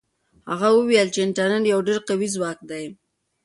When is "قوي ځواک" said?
2.07-2.59